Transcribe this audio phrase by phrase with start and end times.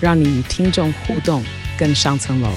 [0.00, 1.42] 让你与听众互动
[1.78, 2.48] 更上层楼。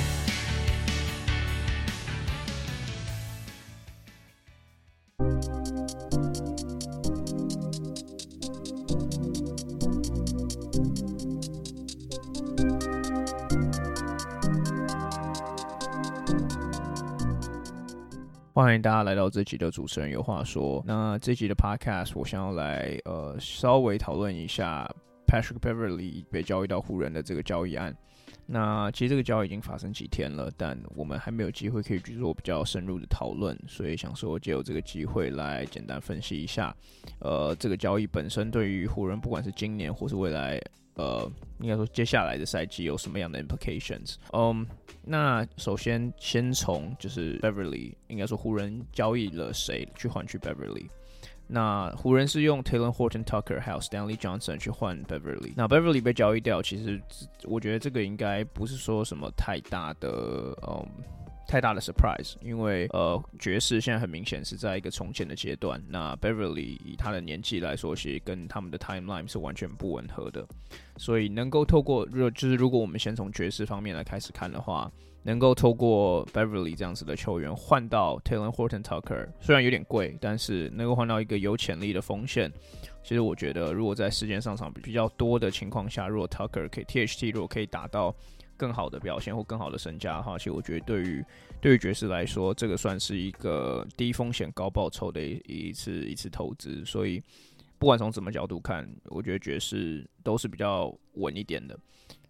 [18.53, 20.83] 欢迎大家来到这集的主持人有话说。
[20.85, 24.87] 那这集的 Podcast，我想要来呃稍微讨论一下
[25.31, 27.95] Patrick Beverly 被交易到湖人的这个交易案。
[28.45, 36.75] 那其实这个交易已经发生几天了，但我们还没有机会可以去做比较深入的讨论，所以想说借由这个机会来简单分析一下，
[37.19, 40.61] 呃，这个交易本身对于湖人不管是今年或是未来。
[40.95, 41.25] 呃，
[41.61, 44.15] 应该说接下来的赛季有什么样的 implications？
[44.33, 44.67] 嗯、
[45.01, 50.87] 那首先先从就是 Beverly，应该说湖人交易了谁去换取 Beverly？
[51.51, 55.51] 那湖人是用 Taylor Horton Tucker 还有 Stanley Johnson 去换 Beverly。
[55.55, 57.01] 那 Beverly 被交易掉，其实
[57.43, 60.09] 我觉得这个应该不是说什么太大的，
[60.67, 60.85] 嗯。
[61.51, 65.83] 太大的 surprise，因为呃，爵士现在很明显是在一个重建的阶段。
[65.89, 70.47] 那 Beverly 以他的年纪来说，其实跟他们的 timeline 是完全不吻合的。
[70.95, 74.89] 所以能够透过，如就是如果我们先从爵士方面来开始看的话，
[75.23, 82.49] 能够透过 Beverly 这样子的球员换到 Talen Horton Tucker，虽然有点贵，但是能够换到一个有潜力的锋线。
[83.03, 88.15] 其实我觉得，如果在时间上场比较多的情况下，如果 Tucker 可以 THT，如果可以达到。
[88.61, 91.25] 更好的表现或更好的身价的话，其实我觉得对于
[91.59, 96.85] 对于爵士来说，这个算是一个低风险高报酬的一一次一次投资。
[96.85, 97.19] 所以
[97.79, 101.75] 不管从什么角度看，我觉得爵士都是比较稳一点的。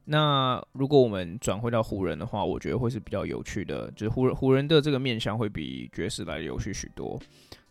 [0.06, 7.20] 那如果我们转回到湖人的话，我觉得会是比较有趣的，就是湖人湖人的这个面向会比爵士来有趣许多。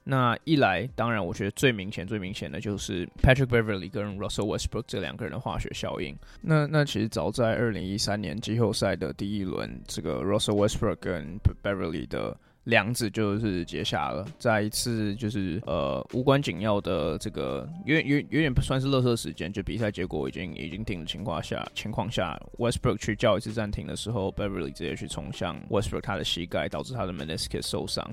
[0.05, 6.17] 那一来，当然，我觉得最明显、最明显的就是 Patrick Beverly 跟 Russell Westbrook 这两个人的化学效应。
[6.41, 14.27] 那那其实早在二零一三年季后赛的第一轮，这个 Russell Westbrook 跟 Beverly 的梁子就是结下了。
[14.39, 28.05] 在一次就是呃无关紧要的这个有点有有点算是乐色时间，就比赛结果已经已经定的情况下情况下，Westbrook 去叫一次暂停的时候，Beverly 直接去冲向 Westbrook 他的膝盖，导致他的 meniscus 受伤。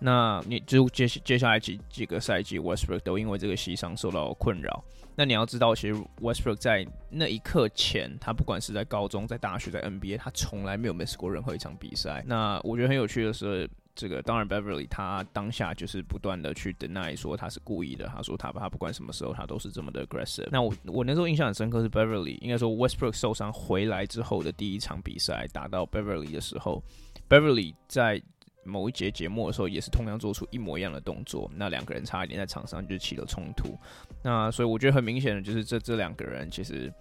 [0.00, 4.84] 那你就接接下来几几个赛季，Westbrook 都因为这个膝伤受到困扰。
[5.16, 12.22] 那你要知道，其实 Westbrook 在那一刻前，他不管是在高中、在大学、在 NBA，他从来没有 miss 过任何一场比赛。
[12.24, 20.46] 那我觉得很有趣的是，这个当然，Beverly 他当下就是不断的去 deny 说他是故意的，他说他他不管什么时候他都是这么的 aggressive。
[20.52, 26.80] 那我我那时候印象很深刻是 Beverly，应该说 Westbrook 受伤回来之后的第一场比赛打到 Beverly 的时候
[27.28, 28.22] ，Beverly 在。
[28.64, 33.74] 某一节节目的时候，也是同样做出一模一样的动作，那两个人差一点在场上就起了冲突。
[34.22, 36.92] 那所以我觉得很明显的就是这这两个人其实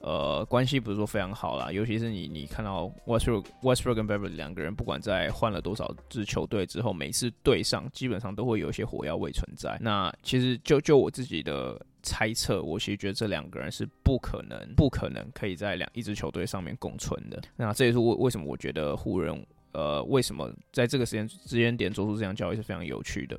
[0.00, 9.76] 呃关系不是说非常好啦，尤其是你你看到 Westbrook Westbrook 跟 Beverly 两个人，不管在换了多少支球队之后，每次对上基本上都会有一些火药味存在。
[9.80, 17.42] 那其实就就我自己的猜测，我其实觉得这两个人是不可能不可能可以在两一支球队上面共存的。
[17.56, 19.44] 那这也是为为什么我觉得湖人。
[19.72, 23.38] 呃，为什么在这个时间时间点做出这样交易是非常有趣的？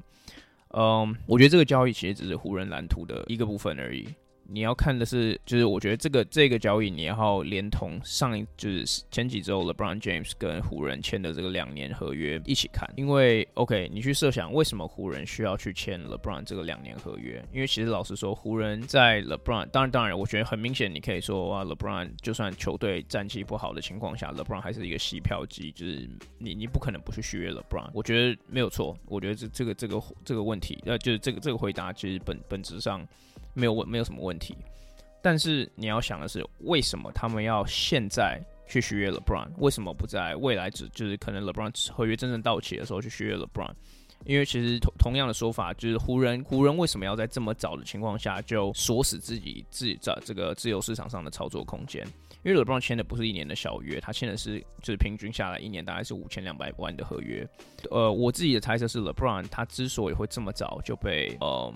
[0.69, 4.07] 嗯，我觉得这个交易其实只是湖人蓝图的一个部分而已。
[4.51, 17.41] 你要看的是，就是我觉得这个这个交易，你要连同上一就是前几周 LeBron James 跟湖人签的这个两年合约一起看，因为 OK，你去设想为什么湖人需要去签 LeBron 这个两年合约？
[17.53, 33.07] 因为其实老实说，湖人在 LeBron 当然当然，我觉得很明显，你可以说哇，LeBron 就算球队战绩不好的情况下，LeBron 还是一个吸票机，就是你你不可能不去续约 LeBron，我觉得没有错，我觉得这这个这个这个问题，呃，就是这个这个回答其实本本质上。
[33.53, 34.55] 没有问，没有什么问题。
[35.21, 39.47] 但是你要想的是，为什么他们要现在去续约 LeBron？
[39.57, 43.71] 为什么不在未来只就是可能 LeBron 合约真正到期的时候去续约 LeBron？
[44.25, 52.07] 因为其实同同样的说法，就是湖人湖人为什么要在这么早的情况下就锁死自己自己在这个自由市场上的操作空间？
[52.43, 57.47] 因为 LeBron 签的不是一年的小约，他签的是就是平均下来一年大概是五千两百万的合约。
[57.89, 61.73] 呃，我自己的猜测是 LeBron 他之所以会这么早就被嗯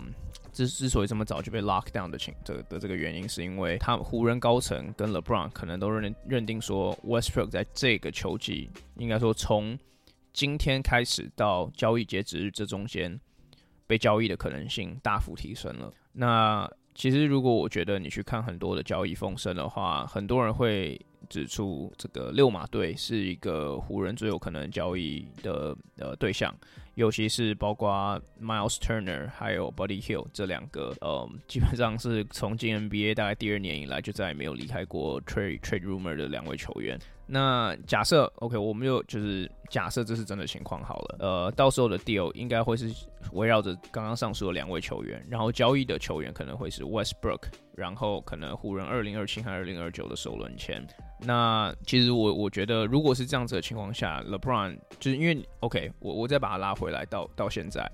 [0.51, 9.77] 之之所以这么早就被 lock down 的情的的这个原因，是因为他湖人高层跟 LeBron 可能都认认定说 Westbrook 在这个球季应该说从
[10.33, 13.19] 今天开始到交易截止日这中间
[13.85, 15.91] 被交易的可能性大幅提升了。
[16.11, 20.99] 那其实，如果我觉得你去看很多的交易风声的话，很多人会
[21.29, 26.55] 指出这个六马队是一个湖人最有可能交易的呃对象，
[26.95, 36.99] 尤其是包括 Miles Turner 还有 Buddy Hield 这两个，呃，基本上是从进 NBA 大概第二年以来就再也没有离开过 trade trade rumor 的两位球员。
[37.27, 41.17] 那假设 OK，我们就就是假设这是真的情况好了。
[41.19, 42.93] 呃，到时候的 deal 应该会是
[43.31, 47.41] 围绕着刚刚上述的两位球员，然后交易的球员可能会是 Westbrook，
[47.75, 50.85] 然后可能湖人二零二七和二零二九的首轮签。
[51.19, 57.91] 那其实我我觉得，如果是这样子的情况下，LeBron 就是因为 OK，我我再把他拉回回来到到现在。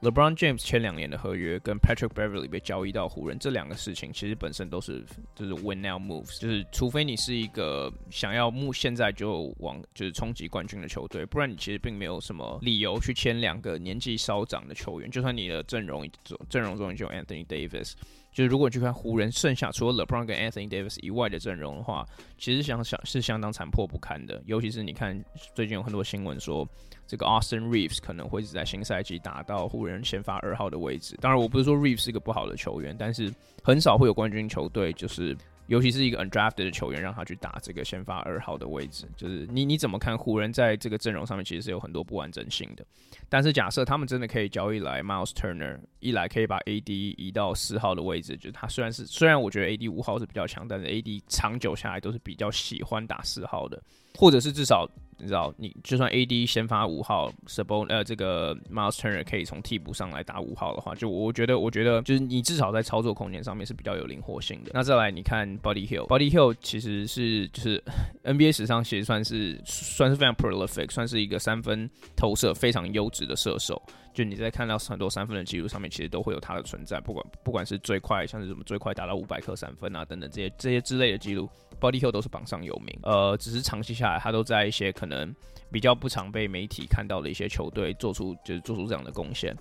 [0.00, 5.04] LeBron James 签两年的合约，跟 Patrick Beverly 被交易到湖人，这两个事情其实本身都是
[5.34, 16.08] 就是 win now moves，就是除非你是一个想要目现在就往就是冲击冠军的球队，不然你其实并没有什么理由去签两个年纪稍长的球员，就算你的阵容
[16.48, 17.94] 阵容中就有 Anthony Davis。
[18.38, 22.06] 就是如果去看湖人剩下除了 LeBron 跟 Anthony Davis 以外的阵容的话，
[22.38, 24.40] 其实想想是相当残破不堪的。
[24.46, 25.20] 尤其是你看
[25.56, 26.64] 最近有很多新闻说，
[27.04, 31.18] 这个 Austin Reeves 可能会是在新赛季打到湖人先发二号的位置。
[31.20, 33.28] 当然，我不是说 Reeves 是一个不好的球员，但是
[33.60, 35.36] 很少会有冠军球队就是。
[35.68, 42.84] 尤其是一个 undrafted 的球员，让他去打这个先发二号的位置，就是你你怎么看湖人在这个阵容上面其实是有很多不完整性的。
[43.28, 53.82] 但是假设他们真的可以交易来 Miles Turner，一来可以把 AD 移到四号的位置，就是他虽然是虽然我觉得 AD 五号是比较强，但是 AD 长久下来都是比较喜欢打四号的，
[54.14, 54.88] 或者是至少。
[55.18, 64.70] 你知道，你就算 AD 先发五号 s u b o n 呃，这个 Miles Turner 可以从替补上来打五号的话，就我觉得，我觉得就是你至少在操作空间上面是比较有灵活性的。
[64.72, 67.82] 那再来，你看 Body Hill，Body Hill 其实是就是
[68.24, 73.80] NBA 史上其实算是算是非常 prolific，算是一个三分投射非常优质的射手。
[74.18, 81.48] 就你在看到很多三分的记录上面，其实都会有他的存在，不管不管是最快，像是什么最快达到五百克三分啊等等这些这些之类的记录
[81.80, 82.98] ，Body Hill 都是榜上有名。
[83.04, 85.32] 呃，只是长期下来，他都在一些可能
[85.70, 89.56] 比较不常被媒体看到的一些球队做出就是做出这样的贡献。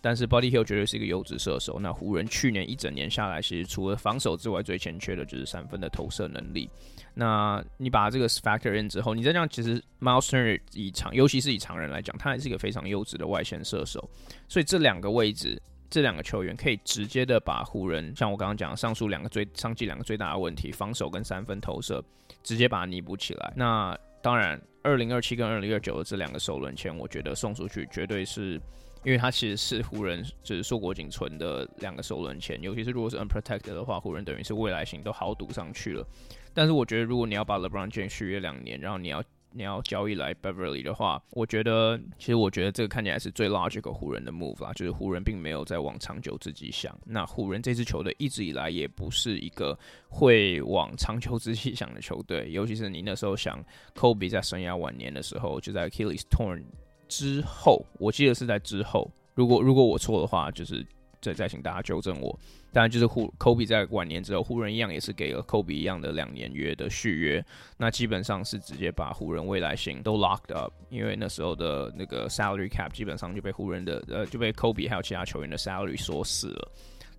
[0.00, 1.78] 但是 Body Hill 绝对是一个优质射手。
[1.80, 6.70] 那湖人去年一整年下来，其实除了防守之外，最欠缺的就是三分的投射能力。
[7.12, 14.08] 那你把这个 factor in 之后，你再这样，其实 Miles Turner 以长，尤其是以长人来讲，他还是一个非常优质的外线射手。
[14.48, 15.60] 所以这两个位置，
[15.90, 22.02] 这两个球员可以直接的把湖人，像我刚刚讲上述两个最上季两个最大的问题，防守跟三分投射，
[22.42, 23.52] 直接把它弥补起来。
[23.54, 28.58] 那当然，二零二七跟二零二九的这两个首轮签，我觉得送出去绝对是。
[29.02, 36.06] 因为他其实是湖人就是硕果仅存的两个首轮签，尤其是如果是 unprotected 的话，湖人等于是未来型都豪赌上去了。
[36.52, 46.96] 但是我觉得，如果你要把 LeBron James 续约两年，然后你要你要交易来 Beverly 的话，我觉得其实我觉得这个看起来是最 logical 湖人的 move 啦，就是湖人并没有在往长久之计想。
[47.04, 49.76] 那湖人这支球队一直以来也不是一个
[50.08, 53.64] 会往长久之计想的球队，尤其是你那时候想
[53.94, 56.62] Kobe 在生涯晚年的时候就在 Achilles torn。
[57.10, 59.10] 之后，我记得是在之后。
[59.34, 60.86] 如果如果我错的话，就是
[61.20, 62.38] 再再请大家纠正我。
[62.72, 67.44] 当然，就是湖科比在晚年之后，湖人一样也是给了科比一样的两年约的续约。
[67.76, 76.72] 那基本上是直接把湖人未来性都 locked up，因为那时候的那个 salary cap 基本上就被湖人的呃就被科比还有其他球员的 salary 锁死了。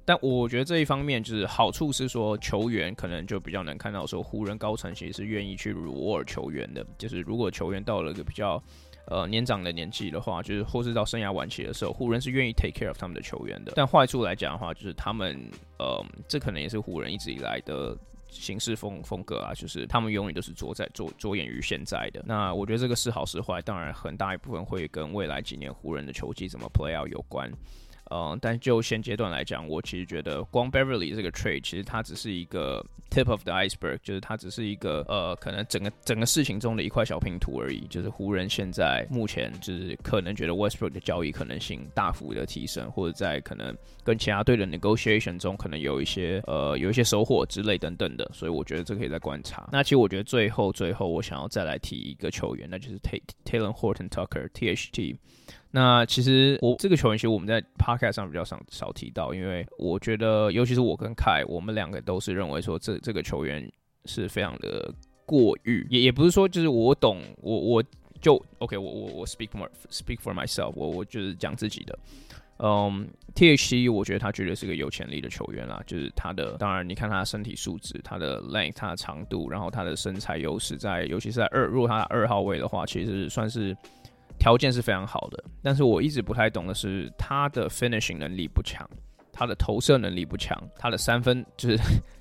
[0.06, 6.86] 但我觉得这一方面就是好处是说，球员可能就比较能看到说，湖人高层其实是愿意去 reward 球员的。
[6.98, 8.62] 就是如果球员到了一个比较
[9.06, 13.74] 呃，年长的年纪的话，就是或是到生涯晚期的时候，湖人是愿意 take care of 他们的球员的。
[13.76, 15.38] 但坏处来讲的话，就是他们，
[15.80, 17.98] 呃，这可能也是湖人一直以来的
[18.30, 22.24] 行事风风格啊，就是他们永远都是着在着着眼于现在的。
[22.26, 27.52] 那我觉得这个是好是坏，当然很大一部分会跟未来几年湖人的球技怎么 play out 有关。
[28.12, 37.88] 嗯，但就现阶段来讲，我其实觉得光 Beverly 这个 trade 其实它只是一个 tip of the iceberg，就是它只是一个呃，可能整个整个事情中的一块小拼图而已。
[37.90, 49.70] 就是湖人现在目前就是可能觉得 Westbrook 的交易可能性大幅的提升，或者在可能跟其他队的 negotiation 中可能有一些呃有一些收获之类等等的，所以我觉得这可以再观察。
[49.72, 55.16] 那其实我觉得最后最后我想要再来提一个球员，那就是 Talen Horton Tucker THT。
[55.72, 63.72] 那其实我这个球员，其实我们在 podcast 上比较少少提到，因为我觉得，尤其是我跟凯，我们两个都是认为说这这个球员
[64.06, 64.94] 是非常的
[65.26, 67.84] 过誉，也也不是说就是我懂，我我
[68.20, 71.98] 就 OK，我我我 speak more，speak for myself，我我就是讲自己的。
[72.64, 83.76] 嗯，T H C 我觉得他绝对是个有潜力的球员啦，就是他的，当然你看他的身体素质，他的 length，他的长度，然后他的身材优势，在尤其是在二，如果他二号位的话，其实算是
[84.40, 85.44] 条件是非常好的。
[85.62, 88.88] 但是我一直不太懂的是，他的 finishing 能力不强，
[89.32, 91.78] 他的投射能力不强，他的三分就是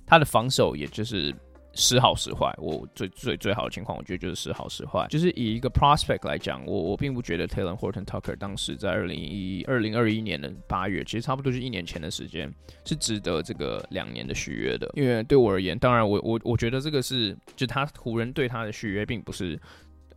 [0.06, 1.34] 他的防守，也就是。
[1.72, 5.06] 时好时坏，我最最最好的情况，我觉得就是时好时坏。
[5.08, 12.52] 就是以一个 prospect 来讲，我我并不觉得 Talen Horton Tucker 当时在二零一二零二一年的八月，其实差不多是一年前的时间，
[12.84, 14.90] 是值得这个两年的续约的。
[14.94, 19.56] 因为对我而言，当然我我我觉得这个是，就他湖人对他的续约，并不是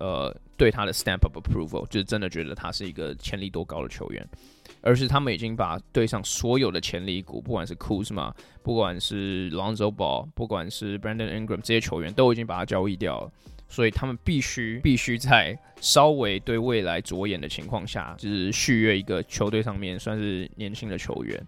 [0.03, 4.27] 呃对他的 stamp of approval，就是真的觉得他是一个潜力多高的球员。
[4.85, 13.31] 而是他们已经把队上所有的潜力股，不管是 Kuzma，不管是 Lonzo Ball，不管是 Brandon Ingram 这些球员，都已经把他交易掉了。
[13.69, 21.41] 所以他们必须必须在稍微对未来着眼的情况下，就是续约一个球队上面算是年轻的球员。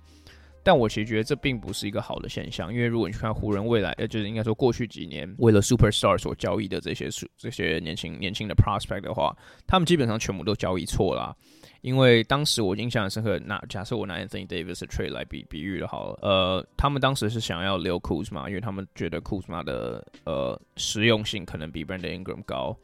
[0.66, 7.08] 但我其实觉得这并不是一个好的现象，因为如果你去看湖人未来，呃，就是应该说过去几年为了 Superstar 所交易的这些
[7.38, 11.38] 这些年轻年轻的 Prospect 的话，他们基本上全部都交易错了。
[11.82, 22.76] 因为当时我印象很深刻，那假设我拿 Anthony Davis 的 trade 来比比喻的好了，呃，他们当时是想要留 Kuzma，因为他们觉得 Kuzma 的呃实用性可能比 Brandon Ingram 高。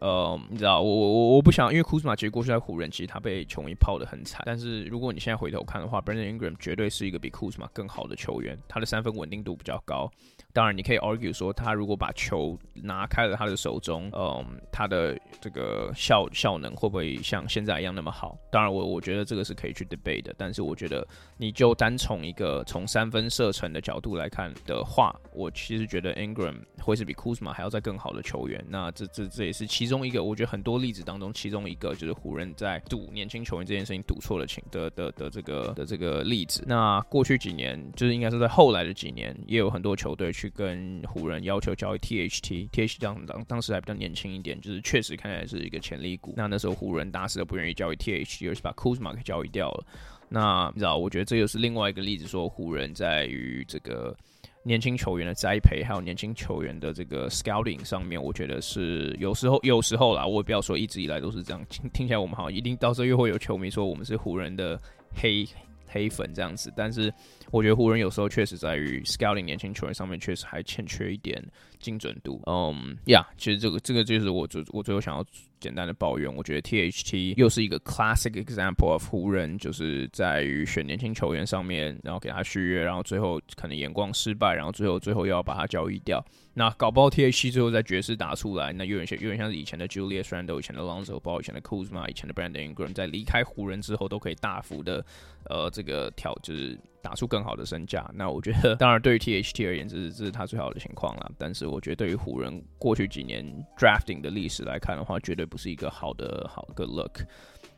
[0.00, 4.42] 呃，你知道，我我我我不想，因为库兹马其实过去在湖人，其实他被球迷泡的很惨。
[4.46, 10.10] 但是如果你现在回头看的话，Brandon Ingram 绝对是一个比库兹马更好的球员，他的三分稳定度比较高。
[10.54, 18.36] 当然，你可以 argue 说，他如果把球拿开了他的手中，嗯，他的这个效效能会不会像现在一样那么好？
[18.50, 20.34] 当然我，我觉得这个是可以去 debate 的。
[20.38, 28.64] 但是，我觉得你就单从一个从三分射程的角度来看的话，我其实觉得 Ingram 会是比 Kuzma 还要再更好的球员。
[28.68, 36.64] 那这这这也是其中一个，我觉得很多例子当中其中一个就是湖人在赌年轻球员这件事情赌错了情的的的这个的这个例子。
[36.66, 40.32] 那过去几年，就是应该是在后来的几年，也有很多球队。
[40.38, 46.32] 去跟湖人要求交易 THT，THT 当当当时还比较年轻一点，就是确实看起来是一个潜力股。
[46.36, 49.84] 那那时候湖人打死都不愿意交易 THT，而是把 Kuzma 给交易掉了。
[50.28, 54.16] 那你知道，我觉得这又是另外一个例子，说湖人在于这个
[54.62, 61.64] 年轻球员的栽培，还有年轻球员的这个 scouting 上面，我觉得是有时候有时候啦，我也不要说一直以来都是这样。
[61.68, 64.80] 听听起来我们好像一定到时候又会有球迷说我们是湖人的
[65.14, 65.44] 黑
[65.88, 67.12] 黑粉这样子，但是。
[67.50, 71.42] 我觉得湖人有时候确实在于 scouting 年轻球员上面确实还欠缺一点
[71.80, 72.42] 精准度。
[72.44, 75.24] 嗯，呀，其实这个这个就是我最我最后想要
[75.60, 76.32] 简单的抱怨。
[76.34, 86.24] 我觉得 THT 又是一个 classic example of 湖人就是在于选年轻球员上面，然后给他续约，然后最后可能眼光失败，然后最后最后又要把他交易掉。
[86.54, 95.04] 那搞不好 THT 最后在爵士打出来，那有点像有点像是以前的 Julius Randle、以前的 Lonzo Ball、以前的 Kuzma、以前的 Brandon Ingram 在离开湖人之后都可以大幅的
[95.44, 96.78] 呃这个跳就是。
[97.02, 101.30] 打出更好的身价，那我觉得，当然对于 THT 而言，这是这是他最好的情况了。
[101.38, 103.44] 但是我觉得，对于湖人过去几年
[103.76, 107.20] drafting 的历史来看的话，绝对不是一个好的好 Good look。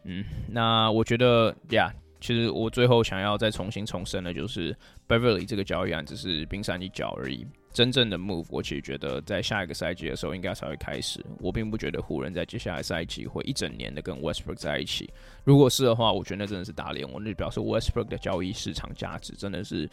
[0.05, 7.47] 嗯，那我觉得呀，其实我最后想要再重新重申的，就是，Beverly 这个交易案只是冰山一角而已。
[7.73, 11.25] 真正的 move，我其实觉得在下一个赛季的时候应该才会开始。
[11.39, 15.09] 我并不觉得湖人在接下来赛季会一整年的跟 Westbrook 在一起。
[15.45, 19.89] 如果是的话，我觉得那真的是打脸我，那就表示 Westbrook 的交易市场价值真的是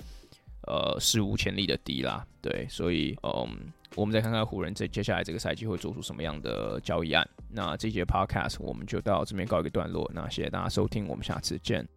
[0.67, 2.25] 呃史无前例的低啦。
[2.41, 7.27] 对，所以嗯，我们再看看湖人在接下来这个赛季会做出什么样的交易案。
[7.50, 10.10] 那这节 Podcast 我们就到这边告一个段落。
[10.13, 11.88] 那谢谢大家收听，我们下次见。